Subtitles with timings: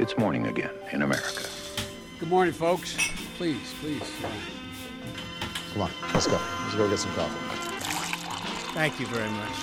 [0.00, 1.44] It's morning again in America.
[2.20, 2.96] Good morning, folks.
[3.36, 4.10] Please, please.
[5.72, 6.38] Come on, let's go.
[6.62, 7.36] Let's go get some coffee.
[8.72, 9.56] Thank you very much.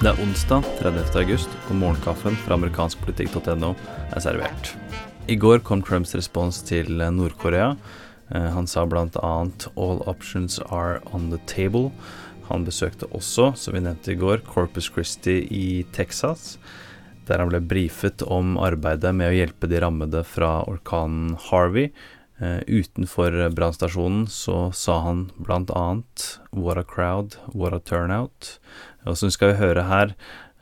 [0.00, 1.18] Det er onsdag 30.
[1.20, 3.74] august, og morgenkaffen fra amerikanskpolitikk.no
[4.10, 4.72] er servert.
[5.28, 7.76] I går kom Trumps respons til Nord-Korea.
[8.34, 9.06] Eh, Han sa bl.a.:
[9.76, 11.92] 'All options are on the table'.
[12.50, 16.58] Han besøkte også, som vi nevnte i går, Corpus Christi i Texas,
[17.28, 21.90] der han ble brifet om arbeidet med å hjelpe de rammede fra orkanen Harvey.
[22.42, 26.02] Eh, utenfor brannstasjonen så sa han bl.a.:
[26.50, 28.58] 'What a crowd, what a turnout'.
[29.06, 30.14] Og som skal vi høre her,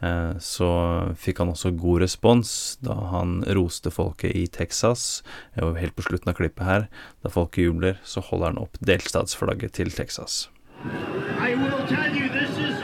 [0.03, 5.23] eh, så fikk han også god respons da han roste folket i Texas.
[5.57, 6.89] Og helt på slutten av klippet her,
[7.23, 10.49] da folket jubler, så holder han opp delstatsflagget til Texas.
[11.39, 12.77] I will tell you, this is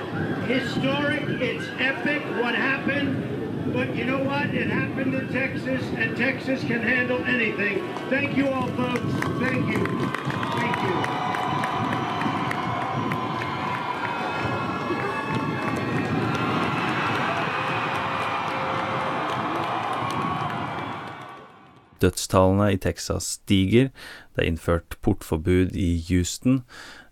[0.47, 1.23] historic.
[1.41, 3.73] It's epic what happened.
[3.73, 4.55] But you know what?
[4.55, 7.83] It happened in Texas, and Texas can handle anything.
[8.09, 9.13] Thank you all, folks.
[9.43, 9.85] Thank you.
[10.55, 10.95] Thank you.
[22.01, 23.89] Dødstallene i Texas stiger.
[24.37, 26.63] Det er innført portforbud i Houston,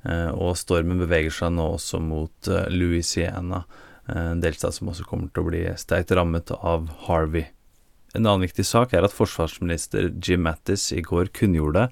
[0.06, 3.64] eh, og stormen beveger seg nå også mot eh, Louisiana,
[4.12, 7.48] en delstat som også kommer til å bli sterkt rammet av Harvey.
[8.14, 11.88] En annen viktig sak er at forsvarsminister Jim Mattis i går kunngjorde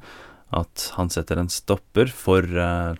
[0.54, 2.46] at han setter en stopper for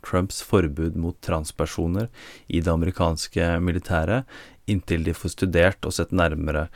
[0.05, 2.09] Trumps forbud mot transpersoner
[2.49, 4.25] i det amerikanske militæret,
[4.67, 6.67] inntil de får studert og sett nærmere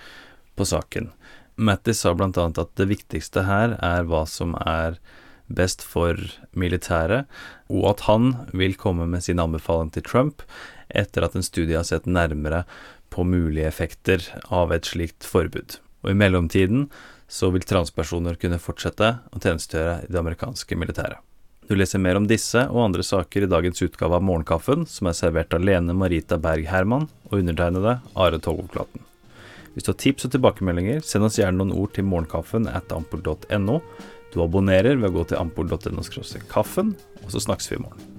[0.59, 1.11] på saken.
[1.59, 5.01] Mattis sa annet at det viktigste her er hva som er
[5.49, 6.19] best for
[6.53, 7.29] militæret,
[7.69, 10.45] og at han vil komme med sin anbefaling til Trump
[10.89, 12.65] etter at en studie har sett nærmere
[13.13, 15.79] på mulige effekter av et slikt forbud.
[16.05, 16.87] Og i mellomtiden
[17.29, 21.21] så vil transpersoner kunne fortsette å tjenestegjøre i det amerikanske militæret.
[21.69, 25.17] Du leser mer om disse og andre saker i dagens utgave av Morgenkaffen, som er
[25.19, 29.05] servert av Lene Marita Berg Herman og undertegnede Are Togolklaten.
[29.75, 33.77] Hvis du har tips og tilbakemeldinger, send oss gjerne noen ord til morgenkaffen at ampol.no.
[34.35, 36.05] Du abonnerer ved å gå til ampol.no
[36.53, 36.95] kaffen,
[37.25, 38.18] og så snakkes vi i morgen.